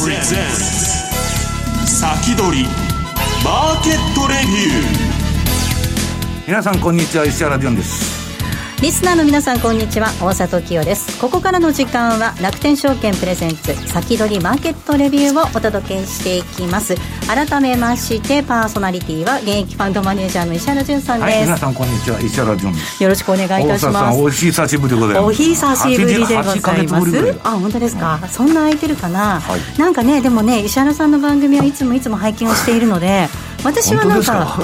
[0.00, 0.16] 先
[2.34, 2.64] 取り。
[3.44, 4.84] マーケットレビュー。
[6.46, 7.26] 皆さんこんにちは。
[7.26, 8.19] 石原潤です。
[8.80, 10.08] リスナーの皆さんこんにちは。
[10.22, 11.20] 大里清です。
[11.20, 16.94] ここからの時間は楽天証券プレゼンツ先取りマーケットレビューをお届けしていきます。
[17.26, 22.18] 改めましてパーソナリティは現役ファンドマネージャーの石原潤さんです、はい、皆さんこんにちは。
[22.22, 23.02] 石原潤です。
[23.02, 24.18] よろしくお願いいたします。
[24.18, 25.26] お久しぶりでございます。
[25.26, 27.40] お久しぶりでございます。
[27.44, 33.28] あ本当ですか、そんな空いてるかな、はい、なんかねでもね石原さんの番組はいつもいつも拝見をしているので
[33.64, 34.58] 私はなんか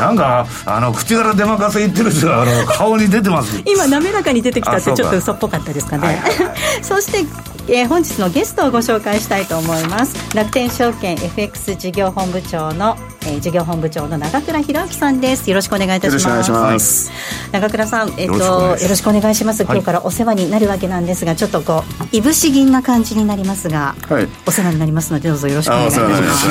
[0.00, 3.62] なんかあの口から出まかせ言ってる人はあの顔に出てます。
[3.64, 7.24] 今滑らかに出てきたってちょっと嘘っぽかったですかね、はいはいはい、 そして、
[7.70, 10.34] えー、本日のゲストをご紹介したいと思います。
[10.34, 12.96] 楽天証券 FX 事業本部長の、
[13.26, 15.50] えー、事業本部長の長倉弘明さんです。
[15.50, 16.28] よろしくお願いいたします。
[16.28, 17.10] よろしくお願いします。
[17.52, 19.64] 長倉さん、えーと、よろしくお願いします。
[19.64, 26.48] 今日からお世話になるわけなんですが、ちょっとこういぶし銀な感じになりますが、はい、お世話になりますのでどうぞよろしくお願いします。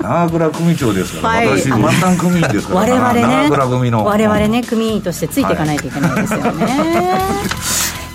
[0.00, 2.80] 長 倉組長ですから、はい、私末端組員ですから。
[2.82, 4.04] 我々ね長倉組の。
[4.04, 7.42] 我々ね組員としてついていかないといけないですよね、は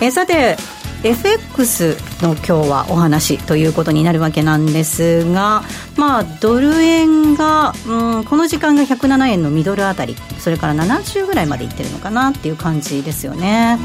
[0.00, 0.56] い、えさて
[1.04, 5.62] FX の今日はお話ということになるわけなんですが、
[5.96, 13.78] まあ、ドル円が、うん、この時間が107円のミドルあたりそれから70ぐらいまでいってるのかなっていう感じですよね。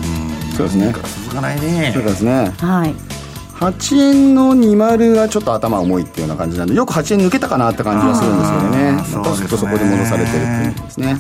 [0.56, 0.94] そうですね。
[0.94, 1.92] 続かないね。
[1.94, 2.52] そうですね。
[2.58, 2.94] はい。
[3.60, 8.92] 8円の20がちょっと頭重いっていうような感じなんでよく8円抜けたかなって感じがするんですけどね。
[8.92, 11.20] またちょっとそこで戻されてるっていうですね、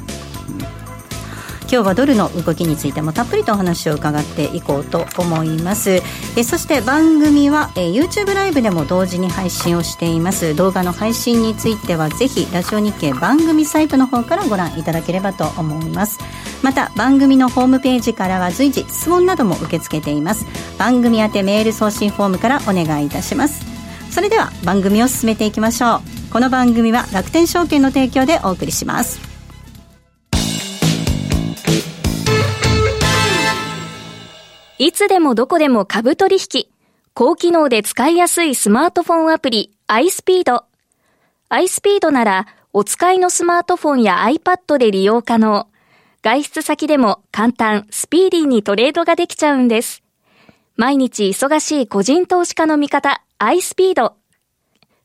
[1.70, 6.02] 今日はドルの動きについてもたっぷりとお話を伺っていこうと思います。
[6.38, 10.56] えそして番組はえ YouTube ライブでも同時に配信をしています。
[10.56, 16.20] 動画の配信についてはぜひラジオ日経番組サイトの方からご覧いただければと思います。
[16.64, 20.46] また番組のホームページからは随時質問なども受け付けています。
[20.78, 23.66] 番組宛てメール送信フォームからお願いいたします。
[24.09, 26.31] それでは番組を進めていきましょう。
[26.31, 29.37] この番組は楽天証券の提供でお送りします。
[34.80, 36.66] いつでもどこでも株取引
[37.14, 40.64] 高機能で使いやすいスマートフォンアプリ iSpeed
[41.50, 45.68] iSpeed ならお使いのスマートフォンや iPad で利用可能
[46.22, 50.04] 外出先でも簡単、スピーディーにトレードができちゃうんです。
[50.76, 54.12] 毎日忙しい個人投資家の味方、iSpeed。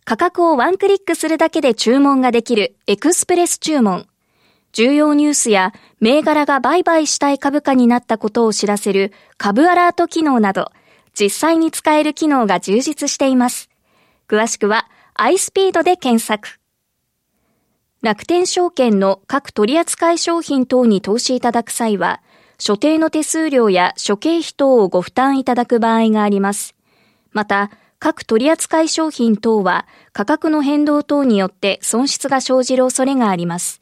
[0.04, 4.08] 価格をワンクリックするだけで注文ができるエクスプレス注文。
[4.72, 10.72] 重要ニュースや銘柄が売買したい株価になったことを知らせる株アラート機能など、
[11.18, 13.68] 実際に使える機能が充実しています。
[14.28, 14.88] 詳しくは
[15.18, 16.58] iSpeed で検索。
[18.00, 22.22] 楽天証券の各取扱い商品等に投資いただく際は、
[22.58, 26.74] 所定の手数料や諸経費等をご負担いただく場合があります。
[27.32, 33.81] また、各取扱い商品等は価格の変動等によって損失が生じる恐れがあります。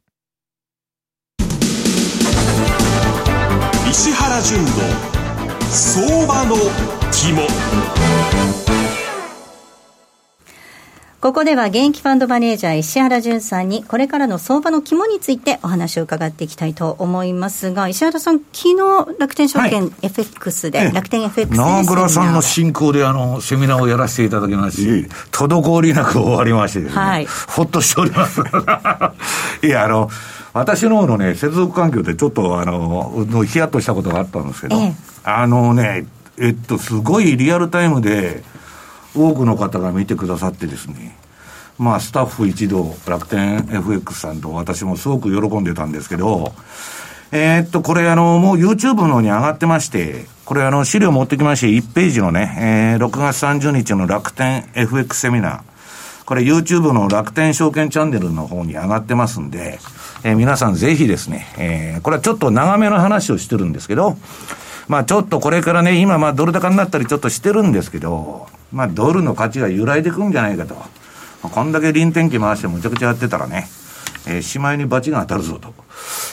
[3.91, 4.69] 石原淳の
[5.69, 6.55] 相場の
[7.11, 7.41] 肝。
[11.19, 28.41] ここでは現役ファンドマネージャー石原淳さんにこれからの相場の肝についてお話を伺っていきたいと思いますが石原さん昨日楽天証券 FX で、はい、楽天 FX で長倉さんの進行であのセミナーをやらせていただきまして滞りなく終わりましてですね、はい、ほっとしております。
[29.61, 30.09] いやあの
[30.53, 34.93] 私の方のね接続環境でちょっとあのヒヤッとしたことがあったんですけど、ええ、
[35.23, 36.05] あのね
[36.37, 38.43] えっとすごいリアルタイムで
[39.15, 41.17] 多くの方が見てくださってですね、
[41.77, 46.53] まあ、スタッフ一同、楽天 FX さんと私もすごく喜んでたんですけど、
[47.33, 55.61] えー、っと、これあの、もう YouTube の方に上がってまして、これあの、資料持ってきまして、1ページのね、えー、6月30日の楽天 FX セミナー、
[56.31, 59.79] これ YouTube の楽天証券チャンネルの方に上がってますんで、
[60.23, 64.15] えー、皆さんぜひですね、えー、これはちょっと長めの話をしてるんですけど、
[64.87, 70.75] まあちょっとこれからね、今まあドル高になったりちょっとしてるんですけど、まあ、ドルの価値が揺らいでくんじゃないかと。
[70.75, 70.85] ま
[71.43, 73.67] あ、こんだけ臨転機回してむちゃくちゃやってたらね、
[74.25, 75.73] えー、しまいに罰が当たるぞと。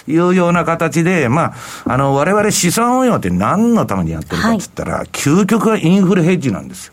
[0.06, 1.54] いうような形で、ま
[1.86, 6.92] あ、あの、我々資産運用って何のためにやってるかって言ったら、はい、究極はインフレヘッジなんですよ。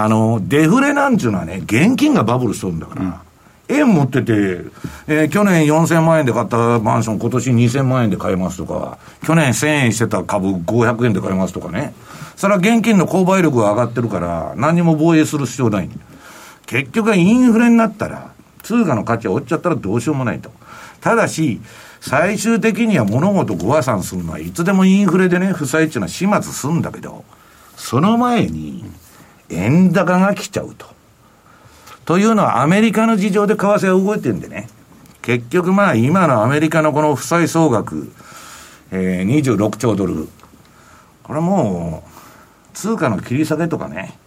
[0.00, 3.14] あの、デフレなんていうのはね、現金がバブルしとるんだから、うん
[3.68, 4.32] 円持ってて、
[5.06, 11.94] えー、去年4000万円で買ったマンション、今年2000万円で買えますとか、去年1000円してた株500円で買えますとかね。
[12.36, 15.90] それは現金の購買力が上がってるから、何も防衛する必要ない。
[16.66, 20.50] 結局インフレになったら、通貨の価値が落ちちゃったらどうしようもないと。
[21.00, 21.60] ただし、
[22.00, 27.24] 最終的には物事ご破産するのはいつでもインフレでね、負債っていうのは始末するんだけど、
[27.76, 28.84] その前に、
[29.50, 30.86] 円高が来ちゃうと。
[32.04, 34.68] というのはアメリカの事情で為替が動いてるんでね。
[35.22, 38.12] 結局まあ今のアメリカのこの負債総額、
[38.90, 40.28] えー、26兆ドル。
[41.22, 42.10] これもう、
[42.74, 44.18] 通貨の切り下げとかね。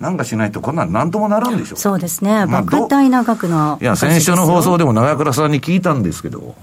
[0.00, 1.76] なんかしないと、こんなんなんともならんでしょ。
[1.76, 2.46] そうですね。
[2.46, 3.78] まあ、莫大な額の。
[3.80, 6.54] いや、先週の放送でも長倉さんに聞いたんですけど、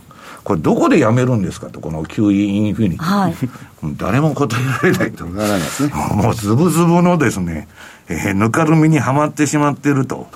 [0.43, 3.05] これどこでやめるんですかと、この QE インフィニティ。
[3.05, 3.35] はい、
[3.97, 5.25] 誰も答えられないと。
[5.25, 5.93] ならないですね。
[6.15, 7.67] もうズブズブのですね、
[8.09, 10.27] えー、ぬかるみにはまってしまっていると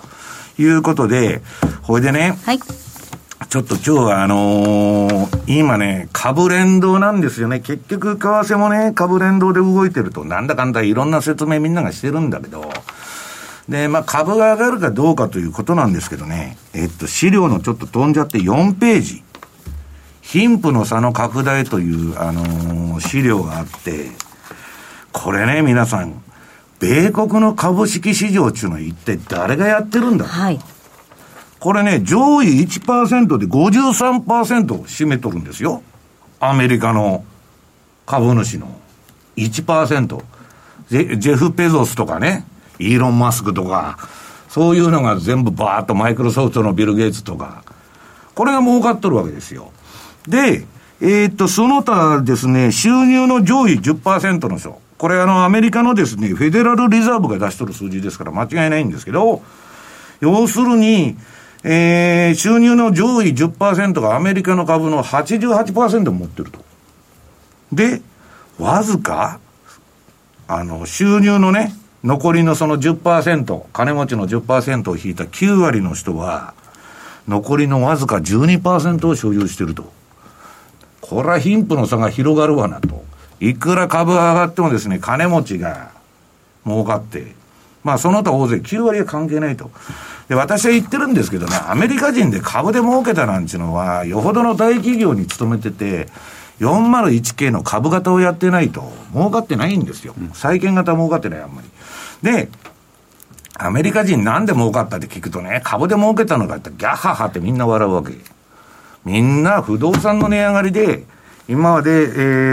[0.60, 1.42] いうことで、
[1.81, 7.60] ほいでね、はい、ちょっと今日はあのー、今ね、株連動なんですよね。
[7.60, 12.72] 結局、為替もね、株連動で動いてると、なんだかんだいろんな説明みんながしてるんだけど、
[13.68, 19.25] で、まあ、株が上がるかどうかということなんですけどね、えっと、資料のちょっと飛んじゃって4ページ。
[20.36, 24.12] 貧富の差の拡大という、あのー、資料があって、
[25.14, 26.22] これね、皆さん、
[26.82, 30.26] 米国の株式市場っていうのは一体誰がやってるんだ？
[30.26, 30.60] はい。
[31.62, 35.82] これね、上位1%で53%を占めとるんですよ。
[36.42, 37.24] アメリカの
[38.06, 38.78] 株主の
[39.38, 40.22] 1%。
[40.90, 42.46] ジェジェフ・ペゾスとかね、
[42.78, 43.98] イーロン・マスクとか、
[44.50, 47.64] そういうのが全部バーッとマイクロソフトのビル・ゲイツとか、
[48.36, 49.72] これが儲かっとるわけですよ。
[50.27, 50.66] で、
[51.01, 54.81] えー、っと、その他ですね、収入の上位10%の人。
[54.98, 59.42] これあの、アメリカのですね、フェデラルリザーブが出しとる数字ですから間違いないんですけど、
[60.22, 61.18] 要するに、
[61.63, 66.60] えー、収入の上位10%がアメリカの株の88%を持ってると。
[67.74, 68.01] で、
[68.57, 69.39] わずか、
[70.48, 71.74] あの、収入のね、
[72.04, 76.54] 残りのその10%、金持ちの10%を引いた9割の人は、
[77.28, 79.92] 残りのわずか12%を所有してると。
[81.10, 83.04] これは貧富の差が広がるわなと。
[83.40, 85.92] いくら株が上がってもですね、金持ちが
[86.66, 87.36] 儲かって、
[87.84, 89.69] まあその他大勢9割は関係ないと。
[90.28, 96.07] で、私は言ってるんですけどね、アメリカ人で株で儲けたなんていうのは、よほどの大企業に勤めてて、
[96.60, 100.16] 401系の株型をやってないと、儲かってないんですよ。
[100.34, 101.68] 債券型儲かってない、あんまり。
[102.24, 102.50] で、
[103.57, 108.13] アメリカ人なんで儲かったって聞くとね、株で儲けたのかってギャッハハってみんな笑うわけ。
[109.06, 111.04] みんな不動産の値上がりで、
[111.48, 112.06] 今まで、え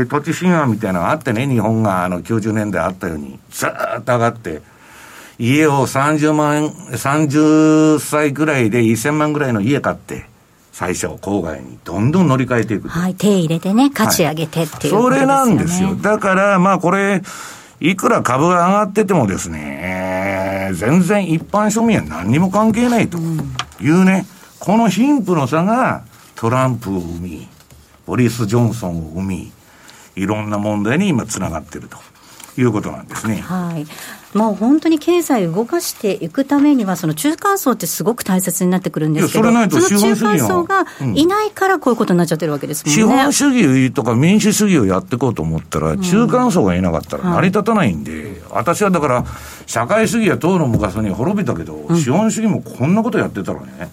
[0.03, 4.61] ー、土地神話みたいなのがあってね、日本があの90年代あったように、ずーっと上がって、
[5.39, 10.27] 家を30万円、30歳ぐらいで1000万ぐらいの家買って、
[10.73, 12.89] 最初、郊外にどんどん乗り換えていく。
[12.89, 15.95] はい、手入れてね、価値上げてっていう、ねはい、それなんですよ。
[15.95, 17.23] だから、まあこれ、
[17.81, 23.19] いくら株が上がっててもですね、全然一般庶民は何にも関係ないと
[23.81, 24.27] いうね、
[24.61, 26.05] この貧富の差が
[26.43, 27.47] トランプを生み、
[28.05, 29.53] ボリス・ジョンソンを生み、
[30.17, 31.97] いろんな問題に今つながっていると。
[32.59, 33.37] いうことなんですね。
[33.37, 34.37] はい。
[34.37, 40.85] もう本当に経済を動かしていくためには、その中間層ってすごく大切になってくるんですけど、その中間層が
[41.15, 42.95] いないからこういうことになっちゃってるわけですもんね。
[42.95, 49.25] 資本主義とか民主主義をやっていこうと思ったら、中間層がいなかったら成り立たないんで、うんはい、私はだから、
[49.67, 53.91] 社会主義は党の昔に滅びたけど、うん、資本主義もこんなことやってたらね、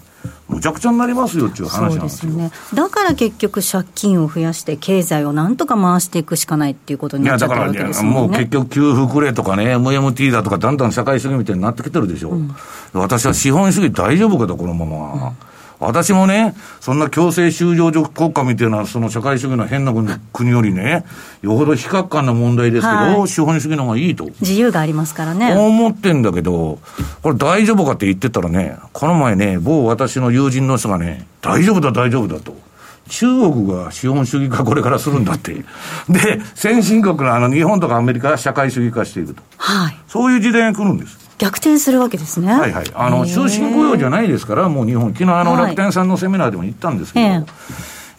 [0.50, 8.20] むちゃくちゃになりますよっていう話なんですよね、だから結局、借金を増やして、経済をなんとか回していくしかないっていうことになっちゃってるわけですもんね。
[8.22, 12.56] もう結局、給付くれとかね、MMT だとか、だんだん社会主義みたいになってきてるでしょ、うん、
[12.94, 15.14] 私は資本主義大丈夫かと、このまま。
[15.14, 15.49] うん
[15.80, 19.94] 私もね、そんな強制収容所国家みたいな、その社会主義の変な
[20.34, 21.06] 国よりね、
[21.42, 24.26] よほど非核感な問題ですけど、はい、資本主義の方がいいと。
[24.42, 25.56] 自由がありますからね。
[25.56, 26.80] 思ってんだけど、
[27.24, 32.70] これ大丈夫かって言ってたらね、この前ね、某私の友人の人がね、大丈夫だ、大丈夫だと。
[33.10, 35.54] 中国が資本主義化これからするんだって。
[35.54, 39.42] で、先進国のあの日本とかアメリカが社会主義化していると。
[39.58, 39.98] はい。
[40.08, 41.19] そういう時代が来るんです。
[41.40, 42.54] 逆転するわけですね。
[42.54, 42.86] はいはい。
[42.94, 47.46] あの、終身雇用じゃないですから、もう日本、昨日あの、楽天さんのセミナーでも言ったんですけど、はい、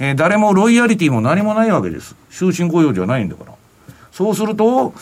[0.01, 2.17] えー、誰もロイヤリティも何もないわけです。
[2.31, 3.53] 終身雇用じゃないんだから。
[4.11, 4.95] そうすると、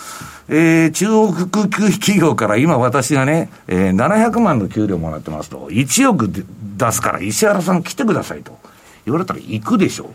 [0.48, 1.06] えー、中
[1.48, 6.28] 国企業から今私がね、えー、700万の給料もらってますと、1億
[6.76, 8.58] 出すから石原さん来てくださいと
[9.04, 10.08] 言われたら行くでしょう。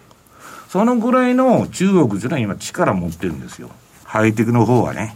[0.69, 3.69] そのぐらいの中国というのは今力持ってるんですよ。
[4.03, 5.15] ハイテクの方はね。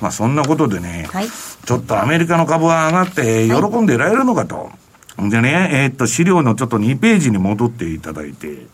[0.00, 4.70] まあそんなことでね、はい、ちょっとアメリカの株は上がって喜んでいられるのかと。
[5.18, 8.66] でね、えー、っと、資料のちょっと2ページに戻っていただいて、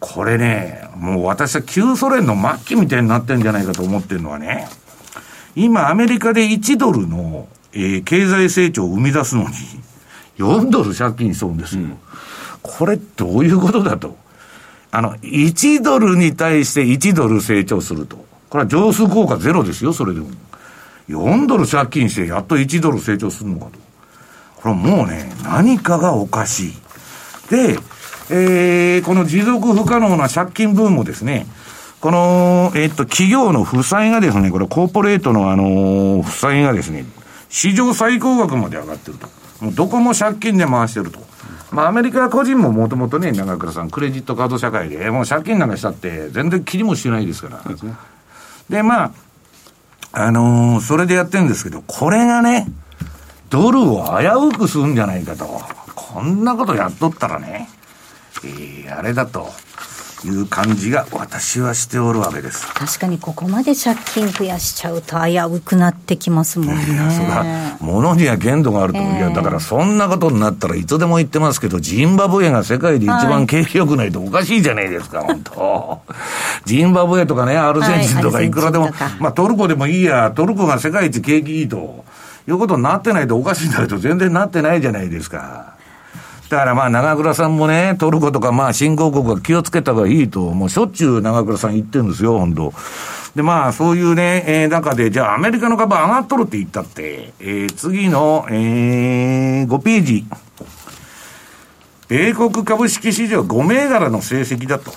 [0.00, 4.68] これね、もう私は旧ソ連の末期みたいになってんじゃないかと思ってるのはね、
[5.54, 9.48] 今アメリカで1ドルの、えー、経済成長を生み出すのに、
[10.36, 11.82] 4ドル借金しそうですよ。
[11.82, 11.98] うん、
[12.60, 14.16] これどういうことだと。
[14.90, 18.25] あの、1ドルに対して1ドル成長すると。
[18.48, 20.28] これは上数効果ゼロですよ、それでも。
[21.08, 23.72] 4ドル借金してやっと1ドル成長するのかと。
[24.56, 26.72] これはもうね、何かがおかしい。
[27.50, 27.78] で、
[28.30, 31.46] えー、この持続不可能な借金分もですね、
[32.00, 37.04] この、えっ、と、企業の負債がですね、これコーポレートのあの負債がですね、
[37.48, 39.28] 史上最高額まで上がってると。
[39.60, 41.20] もうどこも借金で回してると。
[41.70, 47.62] まあ、アメリカ個人ももともとね、長倉さん、クレジットカード社会で、もう借金なんかしたって、全然切りもしないですから。
[48.68, 49.12] で、まあ、
[50.12, 52.66] あのー、それでやってるんですけど、これがね、
[53.50, 55.60] ドルを危うくするんじゃないかと。
[55.94, 57.68] こんなことやっとったらね、
[58.44, 59.50] えー、あれだと。
[60.24, 62.66] いう感じが私はしておるわけです。
[62.72, 66.84] 確かにここまで借金増やしちゃうと危うくなってきますもんね。
[66.84, 76.02] いやそれは物には限度があると、えー、いやだからそんなことになったらいつでも言ってますけどジンバブエが世界で一番景気良くないとおかしいじゃないですか、はい、本当。
[76.64, 82.04] ジンバブエとかねアルゼンチンとかいくらでも、はい、まあトルコでもいいやトルコが世界一景気いいと
[82.48, 85.75] いうことになってないとおかしいんだけど全然なってないじゃないですか
[86.48, 92.72] だからまあ長倉さんもね、トルコとかまあ新興国は気をつけた方がいいと、もうしょっちゅう長倉さん言ってるんですよ、本当
[93.34, 100.24] でまあそういうね、えー、中で、じゃあアメリカの株上がっとるって言ったって、えー、次の、えー、5ページ。
[102.08, 104.92] 米国株式市場5銘柄の成績だと。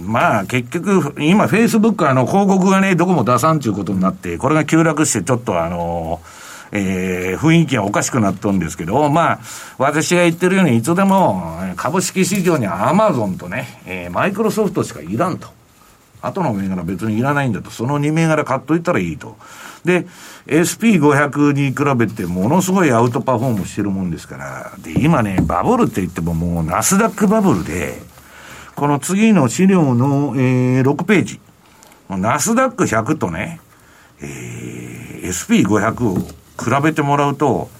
[0.00, 6.41] まあ結局、今フェイスブックあの広告がね、どこも出さんということになって、これが急落してちょっとあのー
[6.72, 9.40] えー、雰囲気がおかしくなっとんですけど、まあ、
[9.76, 15.48] 私が言ってるように、いつでも株式市場にアマゾンとね、えー、マイクロソフトしかいらんと。
[16.22, 17.70] 後の銘柄別にいらないんだと。
[17.70, 19.36] その2銘柄買っといたらいいと。
[19.84, 20.06] で、
[20.46, 24.72] SP500 に比べてものすごいアウトパフォームしてるもんですから。
[24.78, 28.00] で、今ね、バブルって言ってももうナスダックバブルで、
[28.76, 31.40] この次の資料の、えー、6ページ。
[32.08, 33.60] ナスダック100とね、
[34.20, 37.70] えー、SP500 を比べてもらうと、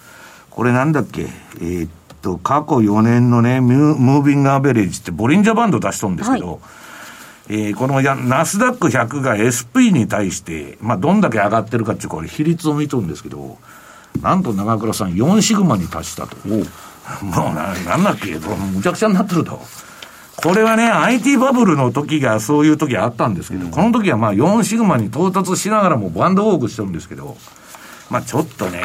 [0.51, 6.59] これなんだっけ、えー、っと、過去4年のね、ムービングアベレージってボリンジャーバンド出しとるんですけど、はい、
[7.49, 13.59] えー、このナスダック100が SP に対して、まあ、どんだけ上がってるかっていう、これ比率を見とるんですけど、
[14.21, 16.37] なんと長倉さん4シグマに達したと。
[16.47, 16.57] も
[17.51, 19.61] うな、なんだっけ、むちゃくちゃになってると。
[20.37, 27.37] これはね、IT バブルの時がそういう時あったんですけど、うん、この時はまあ4シグマに到達しながらもバンドウォークしてるんですけど、
[28.13, 28.83] まあちょっとね、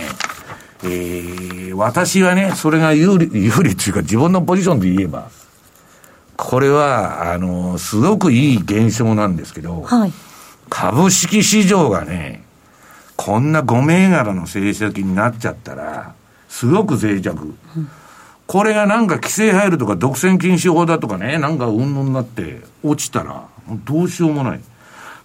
[0.83, 5.29] えー、私はね、それが有利、 有利っていうか自分のポジションで言えば、
[6.37, 10.13] これは、あの、すごくいい現象なんですけど、はい、
[10.69, 12.43] 株式市場がね、
[13.17, 16.13] こんな5銘柄の成績になっちゃったら、
[16.47, 17.53] すごく脆弱。
[17.75, 17.89] うん、
[18.45, 23.43] これがなんか規制入るとか独占禁止法だとかね、なんかうんぬんになって落ちたら、
[23.83, 24.61] どうしようもない。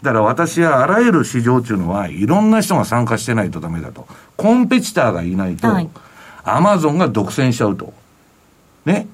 [0.03, 4.07] だから私はあらゆる市場っていうのは、いろんな人が参加してないとダメだと。
[4.37, 5.69] コンペティターがいないと、
[6.45, 7.93] アマゾンが独占しちゃうと。
[8.85, 9.07] ね。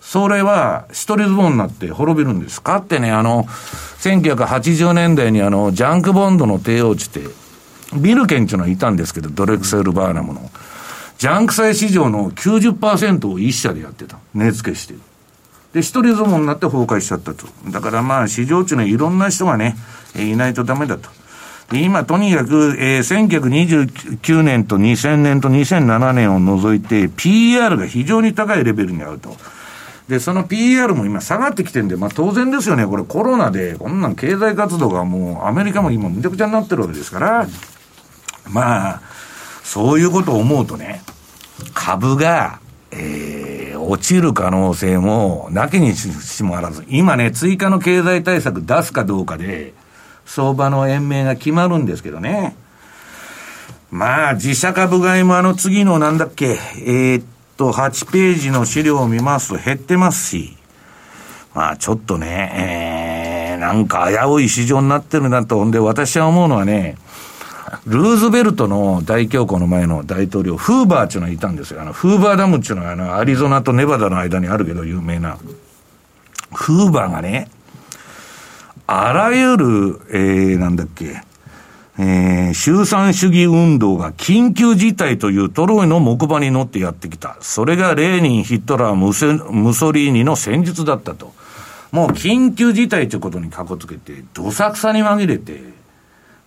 [0.00, 2.62] それは、一人ズボンになって滅びるんです。
[2.62, 3.44] かってね、あの、
[4.00, 7.20] 1980年代にあの、ジャンクボンドの帝王地って、
[7.96, 10.50] ビルケンっていうのはいたんですけど、ドレクセル・バーナムの。
[11.16, 14.18] ジャンク債市場の90%を一社でやってた。
[14.34, 15.00] 値付けしてる。
[15.72, 17.46] で、一人相撲になって崩壊しちゃったと。
[17.70, 19.76] だからまあ、市場中のいろんな人がね、
[20.16, 21.10] いないとダメだと。
[21.70, 23.28] で今、とにかく、えー、
[24.18, 29.36] 1929年と2000年と2007年を除いて、PR が非常に高いレベルにあると。
[30.08, 32.86] で、その PR も今下がってきてんで、まあ当然ですよね。
[32.86, 37.46] これコロナで、こんなん経済活動がもうアメリカも今むちゃくちゃになってるわけですから、
[38.48, 39.00] まあ、
[39.62, 41.02] そういうことを思うとね、
[41.74, 42.60] 株が、
[42.90, 43.57] えー、
[43.90, 49.72] 落ちる可能性もなきにしもあらず、今ね、追加の経済対策出すかどうかで、
[50.26, 52.54] 相場の延命が決まるんですけどね。
[53.90, 57.24] まあ、自社株買いもあの次のなんだっけ、えー、っ
[57.56, 60.58] と、8ページの資料を見ますと減ってますし、
[61.54, 65.64] まあちょっとね、えー、なんか危うい市場になってるなと。
[65.64, 66.98] んで、私は思うのはね、
[67.86, 71.82] ルーズベルトの大恐慌の前の大統領、フーバーっていうのがいたんですよ。
[71.82, 75.38] あの、フーバーダムっていうのはあの、アリゾナとネバダの間にあるけど有名な。
[76.52, 77.50] フーバーがね、
[78.86, 81.22] あらゆる、えー、なんだっけ、
[81.98, 87.36] えー、集産主義運動が緊急事態というトロイの木馬に乗ってやってきた。
[87.40, 89.08] それがレーニン、ヒットラー、ム
[89.52, 91.34] ムソリーニの戦術だったと。
[91.90, 95.60] もう緊急事態ということにかこつけて、どさくさに紛れて、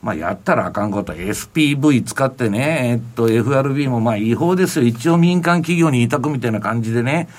[0.01, 4.85] まあやったらあかんこと、SPV 使ってね、えっと FRB もまあ違法ですよ。
[4.85, 7.29] 一応民間企業に委託みたいな感じでね、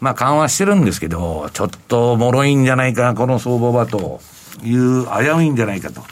[0.00, 4.20] まあ緩和してるんですけど、ちょっと脆いんじゃないか、この相場はと
[4.62, 6.02] いう、危ういんじゃないかと。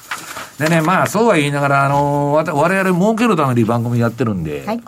[0.58, 4.82] でね、まあそうは言いながら、あの、我々儲けるために番組やってるんで、はい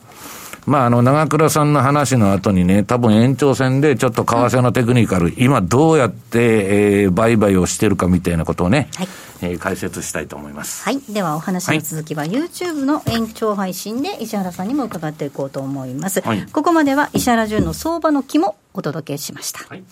[0.66, 9.08] まあ、あの、長倉さんの話の後にね、多分延長戦でちょっと為替のテクニカル、今どうやって、えー、売買をしてるかみたいなことをね、はい、
[9.42, 10.84] えー、解説したいと思います。
[10.84, 11.00] はい。
[11.08, 16.20] では、お話の続きは、YouTube の延長配信で石原さんにも伺っていこうと思います。
[16.20, 19.64] はい、ここまでは石原潤の相場の木もお届けしました。
[19.68, 19.82] はい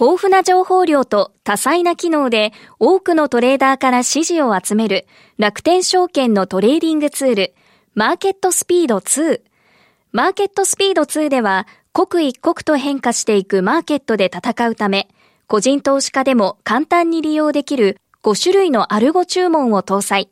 [0.00, 5.06] 豊富な情報量と多彩な機能で多くのトレーダーから支持を集める
[5.38, 7.54] 楽天証券のトレーディングツール、
[7.94, 9.40] マーケットスピード2。
[10.10, 15.08] マーケットスピード2では、刻一刻と変化していくマーケットで戦うため、
[15.46, 20.28] 個人投資家でも簡単に利用できる5種類のアルゴ注文を搭載。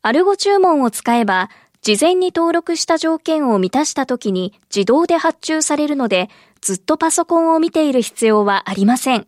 [0.00, 1.50] アルゴ注文を使えば、
[1.82, 6.28] 事前に登録した条件を満たした時に自動で発注されるので、
[6.60, 9.26] ずっとパソコンを見ている必要はありません。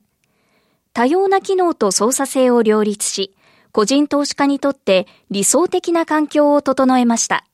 [0.93, 3.35] 多様な機能と操作性を両立し、
[3.73, 7.45] 個人投資家にとって理想的な環境を整えました。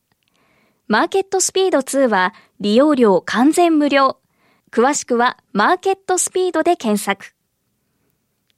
[0.88, 4.18] マーケットスピード2は利用料完全無料。
[4.70, 7.34] 詳しくはマーケットスピードで検索。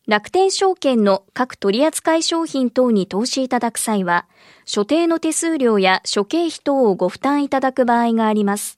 [0.06, 4.26] 楽天証券の各取扱商品等に投資いただく際は、
[4.64, 8.77] 所定の手数料や諸経費等をご負担いただく場合があります。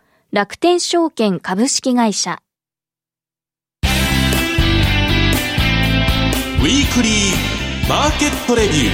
[0.33, 2.41] 楽天証券株式会社。
[3.81, 8.87] ウィークリーマーケットレビュー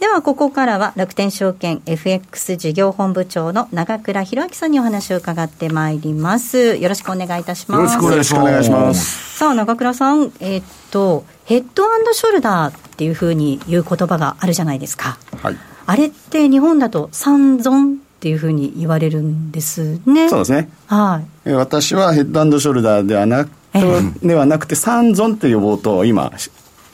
[0.00, 6.76] ではここからは楽天証券 FX 事業本部長の長倉弘明さんにお話を伺ってまいります。
[6.76, 8.02] よろしくお願いいたします。
[8.02, 9.36] よろしくお願いします。
[9.38, 15.18] さあ長倉さんえー、っとヘッドショルダーっていうふうに言う言葉があるじゃないですか。
[15.42, 20.28] はいあれって日本だと三尊っていうふうに言われるんですね。
[20.28, 20.70] そうですね。
[20.86, 21.52] はい。
[21.52, 26.32] 私はヘッドショルダーではなく、えー、ではなくて三尊って呼ぼうと今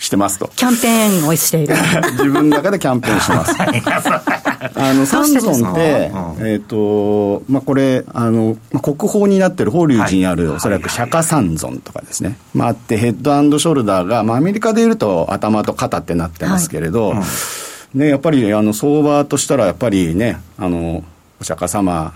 [0.01, 0.51] してますと。
[0.57, 1.77] キャンペーンをしている。
[2.13, 3.55] 自分の中でキャンペーンしてます。
[4.75, 12.37] あの、三尊って、えっ、ー、と、まあ、これ、あの、まあ、国宝になってる法隆寺にある、はい、おそらく釈迦三尊とかですね。
[12.55, 13.17] まあ、あって、ヘッ
[13.51, 17.15] ドショルダーが、まあ、アメリカでいうと頭と肩ってなってますけれど、
[17.95, 21.03] ね、やっぱりあの相場としたら、やっぱりね、あの
[21.41, 22.13] お釈迦様、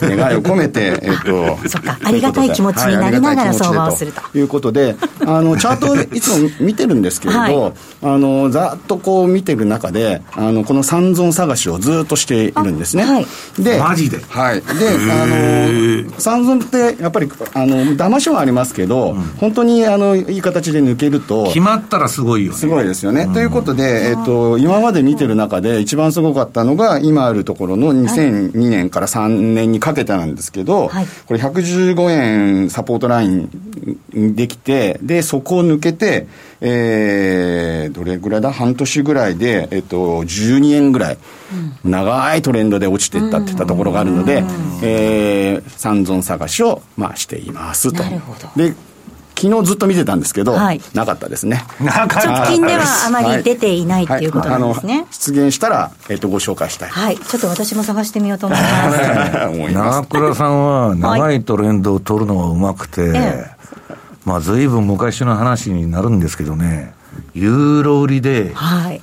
[0.00, 4.38] 願いを込めて、 えっと、そっか、ありがたい気持ちになりながら相場をすると。
[4.38, 13.04] いうことで、あの、 チャートをいつも見てるんですけれど、はい、あの、ざっとこう見てる中で、あの、この三尊探しをずっとしているんですね。
[13.04, 13.26] はい、
[13.58, 14.20] で、マジで？
[14.28, 14.56] はい。
[14.56, 14.62] で、
[15.10, 21.46] あの、三尊って、やっぱり、あの、騙しもありますけど、うん、本当に、あの、いい形で抜けると。
[21.46, 22.58] 決まったらすごいよね。
[22.58, 23.22] すごいですよね。
[23.22, 36.26] うん、ということで、えっと、今まで見てる中で一番すごかったのが、今あるところの2000、2年から3年にかけてなんですけど、はい、これ115円サポートラインできて、で、そこを抜けて、
[36.60, 38.52] えー、どれぐらいだ？
[38.52, 41.18] 半年ぐらいで、えっと、12円ぐらい、
[41.84, 44.44] うん、長いトレンドで落ちていったっていったところがあるので、
[44.82, 48.02] えー、三尊探しを、まあ、していますと。
[48.56, 48.74] で
[49.42, 51.64] 昨日ずっと見てたんですけど、はい、なかったですね。
[51.80, 52.06] 直
[52.46, 55.04] 近ではあまり出ていないっていうことなんですね。
[55.10, 56.90] 出現したら、えっ、ー、と、ご紹介したい。
[56.90, 57.18] はい。
[57.18, 59.72] ちょっと私も探してみようと思います。
[59.72, 63.56] 長倉さんは、長いトレンドを取るのがうまくて、はい、
[64.24, 66.94] まあ、随分昔の話になるんですけどね、
[67.34, 69.02] ユーロ売りで、はい。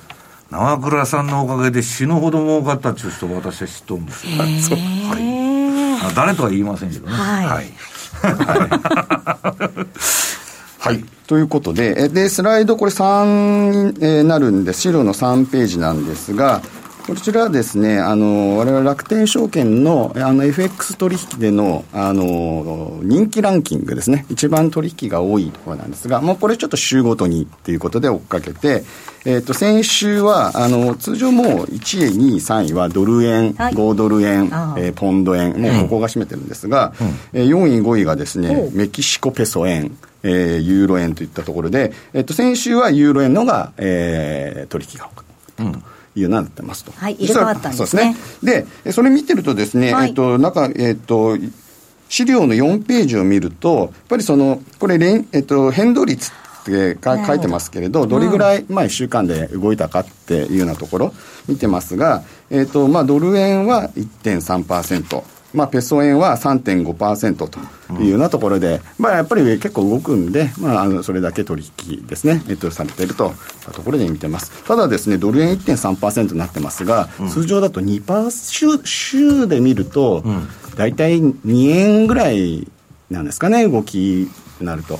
[0.50, 4.38] 長倉さんのおかげで死ぬほど儲かったっていう人が私は知っとるんですよ。
[4.38, 4.46] は
[6.10, 7.12] い、誰とは言いませんけどね。
[7.12, 7.66] はい、はい
[10.80, 11.04] はい。
[11.26, 16.62] ということで、で、スライドこれ3になるんで、資料の3ページなんですが、
[17.06, 24.24] こちらはですね、あの、我々楽天証券の、あの、FX 取引での、あの、人気ランキングですね。
[24.30, 28.84] 一番取引が多いところなんですが、もうこれちょっと週ごとにっていうことで追っかけて、
[29.26, 34.46] えっ、ー、と、先週は、あの、通常もう1位、2位、3位はドル円、はい、5ドル円、
[34.78, 45.24] えー、ポンド円、もうここが占めてるんですが、うん、えー、4位、5位がですね、メキシコペソ円、えー、ユーロ円といったところで、えっ、ー、と、先週はユーロ円のが、えー、取引が多かっ
[45.56, 45.64] た。
[45.64, 45.82] うん
[46.16, 46.92] いうなってますと。
[46.92, 48.16] はい、入れ替わったんですね。
[48.42, 48.66] そうですね。
[48.84, 51.36] で、それ見てるとですね、はい、えっと、中、えっと、
[52.08, 54.98] 資料の4ページを見ると、やっぱりその、これ、
[55.32, 61.14] えっと、変動率って書いてますけれど、どれぐらい、まあ、1週間で動いたかっていうようなところ
[61.46, 65.22] 見てますが、えっと、まあ、ドル円は1.3%。
[65.52, 67.58] まあ、ペソ円は3.5%と
[68.02, 74.64] いうようなところで、まあ、やっぱり結構動くんで、まあ、あのそれだけ取引ですね、えっと、されているというところで見てます。
[74.64, 80.24] ただですね、ドル円1.3%になってますが、うん、通常だと2%、週週で見ると、
[80.76, 82.68] 大体2円ぐらい
[83.10, 84.28] なんですかね、動き
[84.64, 84.98] なると。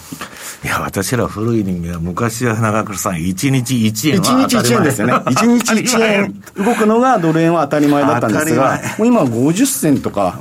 [0.65, 5.15] いや、私ら古い人間は、昔は長倉さん、1日1円は1日1円ですよね。
[5.27, 6.43] 1日1円。
[6.57, 10.39] 動くのがドル円は当たり前だったんですが、もう今は50銭とか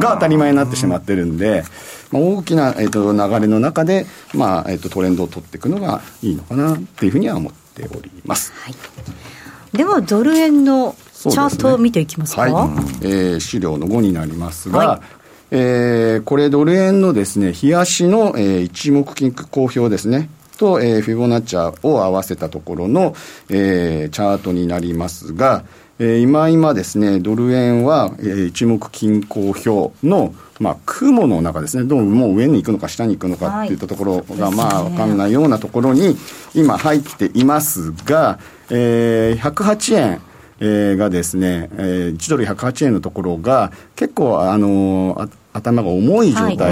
[0.00, 1.64] が当たり前になってしまってるんで、
[2.10, 8.52] まあ、大きな、えーと、流れの中で、まあえーと、トレンドを取っていくのがいいのかなっていうふうには思っております。
[8.54, 12.68] はい、では、ドル円のチャートを見ていきますか、ね、はい。
[13.02, 15.21] えー、資料の5になりますが、はい
[15.54, 20.30] えー、これドル円のですね、日足の、えー、一目金公表ですね。
[20.56, 23.14] と、えー、フィボナッチャを合わせたところの、
[23.50, 25.64] えー、チャートになりますが、
[25.98, 36.16] えー、今今ですね、ドル円は、えー、一目金公表の、まあ、雲の中ですね、どうもう上に行くのか下に行くのかっていったところが、はい、まあ、わかんないようなところに
[36.54, 38.38] 今入っていますが、
[38.70, 40.22] えー、108円、
[40.60, 46.64] えー、がですね、えー、1ドル108円のところが、結構、あのー、頭が重い状態で、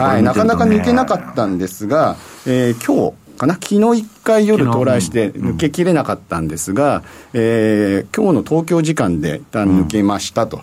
[0.00, 0.14] はい。
[0.14, 2.16] はい、なかなか抜けなかったんですが、
[2.46, 7.02] えー、今日かな、昨日一回夜到来して抜けきれなかったんですが、うん、
[7.34, 10.58] えー、今日の東京時間で一旦抜けましたと。
[10.58, 10.62] うん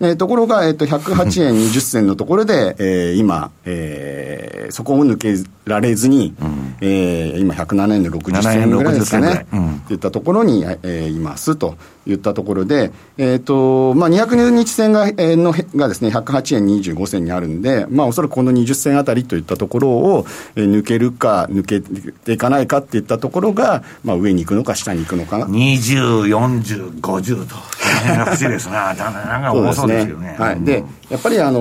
[0.00, 5.34] えー、ところが、えー、と108円 20銭のところで、えー、今、えー、そこを抜け
[5.66, 25.46] られずに、うん、えー、今107円の60銭ぐらいですかね、うん、といったところに、えー、いますといったところで、えーとまあ、200日線が,、えー、のがですね108円25銭にあるんで、まあ、おそらくこの20銭あたりといったところを、えー、抜けるか、抜けていかないかっていったところが、まあ、上に行くのか、下に行くのかな。
[25.46, 30.36] 20、40、50と、不思ですな、 なんか多そうですよね。
[30.38, 31.60] はい、でやっぱり、あの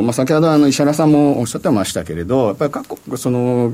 [0.00, 3.72] ー、まあ、先ほどあの石原さんもおっしゃってましたけれど、やっぱり各国、その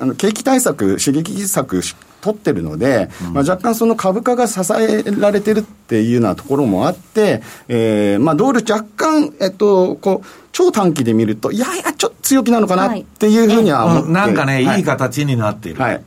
[0.00, 1.82] あの景気対策、刺激策
[2.26, 15.80] 取ってるので、うん、まあ、若干その株価が支えられてるっていうようなところもあって、えーまあ、ドル若干、えっと、こう、超短期で見ると、いやいや、ちょっと強気なのかなっていうふうには思って、なんかね、い、い形になっている。
[15.80, 16.02] はい、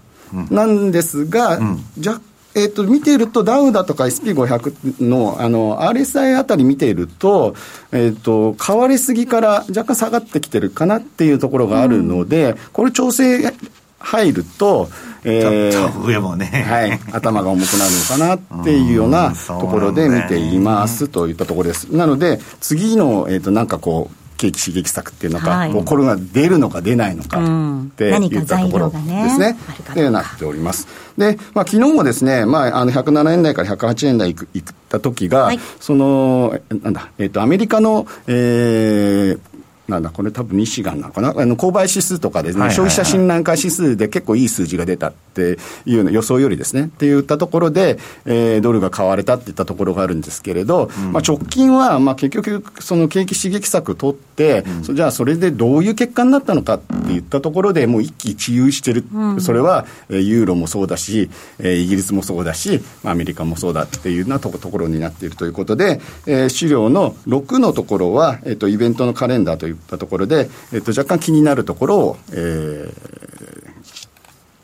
[0.52, 2.22] なんですが、うん、若
[2.56, 7.56] えーと、見ていると、ダウだとか SP500 のあの RSI あたり見ていると,、
[7.92, 13.54] えーと、変わりすぎから若干下がってきてるかなっていうところがあるので、うん、これ、調整
[14.00, 14.90] 入ると、
[15.24, 21.94] えー、上もね、はい、頭が重くなるのかなっていうようなところで見ていますといったところです。
[21.94, 29.58] なので、次の、えーとなんかこう、景気刺激策っていうのか、はい、これが出るのか出ないのかっていったところですね。
[29.94, 30.88] でなっております。
[31.18, 39.40] で、まあ、昨日もですね、まあ、あの107円台から108円台いくいった時が、はい、その、なんだ、えっ、ー、と、アメリカの、えー、
[39.90, 73.00] なんだ、これ多分ミシガンなのかな、あの購買指数とかですね、消費者信頼感指数で結構いい数字が出たっていうの予想よりですね、って言ったところで、えー、ドルが買われたっていったところがあるんですけれど、うん、まあ、直近は、まあ、結局、その景気刺激策取って、うん、じゃあそれでどういう結果になったのかって言ったところで、もう一喜一憂してる、うん、それはユーロもそうだし、イギリスもそうだし、アメリカもそうだっていうようなところになっているということで、えー、資料の6のところは、えーと、イベントのカレンダーというったところで、えっと、若干気になるところを、えー、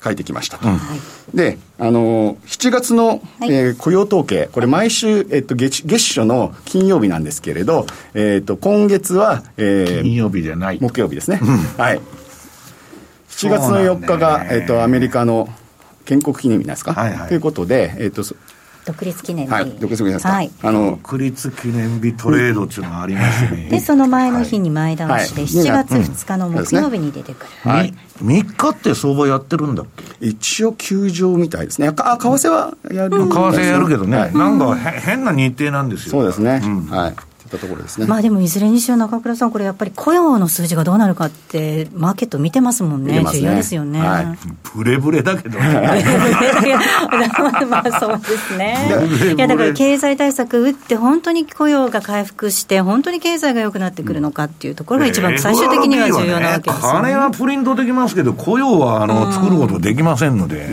[0.04, 0.68] 書いてきましたと。
[0.70, 0.80] うん、
[1.34, 3.16] で、あの、7月の、は
[3.48, 10.78] い、えー、雇用統計、これ毎週、えっと、月月初の金曜日なんですけれど、えっと、今月は、えー、金曜日じゃない。
[10.80, 11.40] 木曜日ですね。
[11.42, 12.02] うん、はい。
[13.30, 15.50] 7月の4日が、えっと、アメリカの
[16.06, 18.24] 建国記念日なんですか、はいはい、ということで、えっと、
[18.86, 23.70] 独立記念日、はい、独立記念日、はい、あの独立記念日トレードっていうのがありましてね。
[23.70, 27.94] でその前の日に前倒しで、7月2日の木曜日に出てくる、はい、
[28.24, 29.86] 3日って相場やってるんだっ
[30.20, 30.28] け？
[30.28, 31.88] 一応休場みたいですね。
[31.88, 36.12] あ為替はやる、為替やるけどね、はい、なんか変な日程なんですよ。
[36.12, 38.08] そうですね、うん、はいったところですね。
[38.08, 44.00] まあでもいずれにしろ中倉さん、これやっぱり雇用の数字がどうなるかって、マーケット見てますもんね、ね重要ですよね。
[44.00, 44.26] はい、
[44.76, 45.66] ブレブレだけど、 ね、
[47.70, 48.78] まあそうですね。
[49.36, 57.12] いやだから経済対策打って、本当に雇用が回復して、本当に経済が良くなってくるのかっていうところが一番最終的には重要なわけですよね。
[57.12, 60.68] 金はプリントできますけど、雇用はあの作ることできませんので。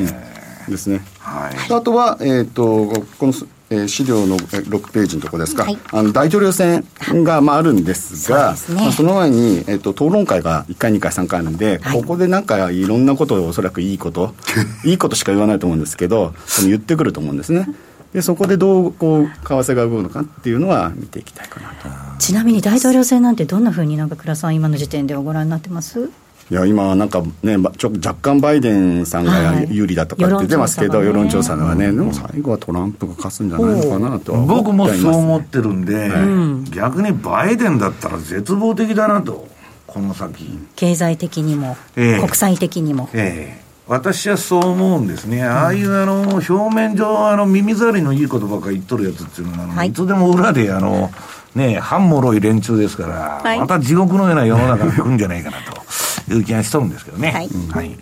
[0.68, 1.00] ですね。
[1.18, 3.32] はい、あとは、えっ、ー、と、この
[3.72, 6.84] えー、資料の6ページのところですか、はい、あの大統領選
[7.24, 14.34] が、まあ、あるんですが、そ、ね、まあ、その前に、えーと、討論会が1回、2回、3回あるんで、はい、ここでなんかいろんなことをおそらくいいこと、
[14.84, 16.34] いいことしか言わないと思うんですけど、
[16.66, 17.68] 言ってくると思うんですね。
[18.12, 21.88] でそこでどうこう為替が動くのかっていうのは見ていきたいかなと。
[22.18, 26.10] ちなみに大統領選なんてどんなふうになんか倉さん今の時点ではご覧になってます？
[26.50, 39.48] いや今なんかねちょ若干バイデンさんが有利だとかって出ますけど、はい、世論調査ではね、でも最後はトランプが勝つんじゃないのかなと僕もそう思ってるんで、はい、逆にバイデンだったら絶望的だなと
[39.86, 40.46] この先。
[40.76, 43.08] 経済的にも、えー、国際的にも。
[43.12, 43.58] ええ。
[43.58, 51.10] ー私はそう思うんですね、ああいうあの表面上、あの耳障りのいいことばっかり言っとるやつっていうのは、はい、いつでも裏であの、
[51.56, 55.81] ね、半もろい連中ですから、はい、また地獄のような世の中が来るんじゃないかなと。
[56.32, 57.30] いう気がしとるんですけどね。
[57.30, 57.98] はい、はい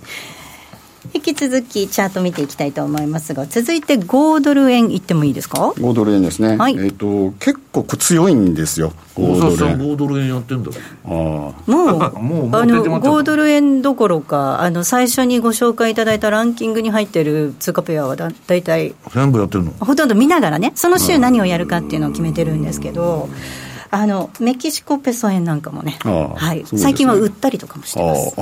[1.14, 6.56] 引き続きチャート見ていきたいと思いますが、続いて5ドル円いってもいいですか ?5 ドル円ですね。
[6.56, 8.92] はい、えっ、ー、と、結構強いんですよ。
[9.16, 9.78] 5ドル円。
[9.78, 11.10] 5ドル円やってんだああ。
[11.10, 18.94] もう、もうあの、5ドル円どころか、あの、最初にご紹介いただいたランキングに入ってる通貨ペアはだ大体。
[19.14, 19.72] 全部やってるの？
[19.80, 23.59] ほとんど見ながらね、その週何をやるかっていうのを決めてるんですけど、うん
[23.92, 28.34] あのメキシコペソ円なんかもね、はい、最近は売ったりとかもしてます。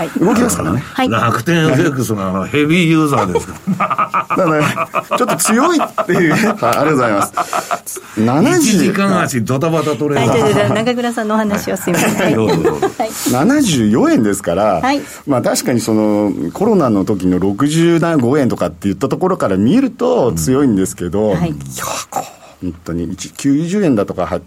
[0.00, 0.78] はい、動きますからね。
[0.78, 4.36] はい、楽天 FX のあのヘビーユーザーですから。
[4.36, 8.00] だから、ちょっと強いっていう、はい、ありがとうございます。
[8.16, 10.28] 70時間足ドタバタ取れる。
[10.30, 12.34] はい、中倉さんのお話はすみません。
[12.34, 12.86] どうぞどうぞ。
[12.88, 22.24] 74円ですから、はい、まあ確かにそのコロナの時の65円とかって言ったところから見ると強いんですけど、うん、はい、いやこ
[22.60, 24.40] 本当に90円だとかは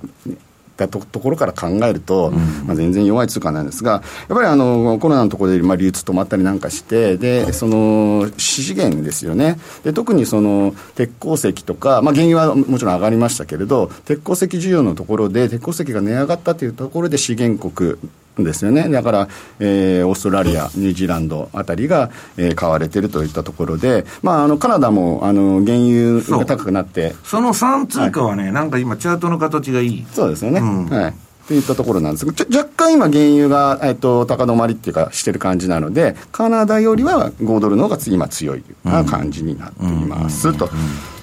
[0.76, 4.02] たところから考えると、うん、まあ、全然弱い通貨なんですが、やっ
[4.38, 17.98] ぱりあのコロナのところでまあ流通止まったりなんかして、でその資源ですよね、で特にその鉄鉱石とか、まあ、原油はもちろん上がりましたけれど、鉄鉱石需要のところで、鉄鉱石が値上がったというところで、資源国
[18.38, 18.90] ですよね。
[18.90, 19.28] だから、
[19.60, 27.16] えー、オーストラリア、ニュージーランドあたりが、えー、買われてるといったところで、まあ、あの、カナダも、あの、原油が高くなって。
[27.24, 30.06] その3通貨はね、はい、なんか今、チャートの形がいい。
[30.12, 30.60] そうですよね。
[30.60, 31.14] うん、はい。
[31.48, 40.70] といったところなんですが、若干今、原油が、えっと、高止まりっていうか、してる感じなので、カナダよりは5ドルの方が今強いな感じになっていますと。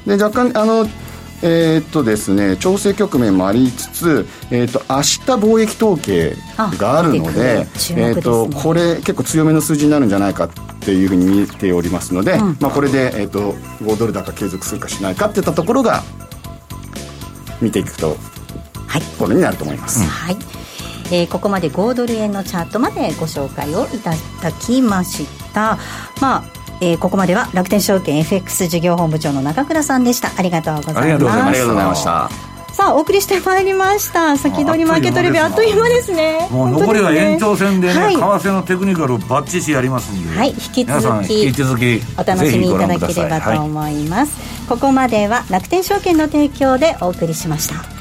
[0.06, 0.86] で、若干、あの、
[1.42, 6.36] えー、っとですね、調整局面もありつつ、えー、っと明日貿易統計
[6.78, 10.50] があるので、ね、えー、っとこれ結構強めの数字になるんじゃないかっ
[10.80, 13.52] ていうふうに見ておりますので、うん、まあ、これで、えー、っと
[13.84, 16.02] 5ドル高継続するかしないかっていったところが
[17.60, 18.16] 見ていくと、
[18.86, 20.00] はい、これになると思います。
[20.00, 20.36] うん、はい。
[21.12, 24.10] えー、ここまで5ドル円のチャートまでご紹介をいた
[24.42, 25.78] だきました。
[26.20, 30.32] まあえー、ここまでは楽天証券 FX 事業本部長の中倉さんでした。
[30.36, 31.02] ありがとうございます。
[31.02, 31.40] ありがとうござ
[31.82, 32.50] いました。
[32.72, 34.36] さあお送りしてまいりました。
[34.38, 36.48] 先取りマーケットレビューあっという間ですね。
[36.50, 40.38] もう残りは延長戦でね、はい、為替のテクニカルをバッチシやりますんで。
[40.38, 40.50] はい。
[40.50, 47.99] 引き続き引き続きお楽しみいただければと思います、はい、ここまでは楽天証券の提供でお送りしました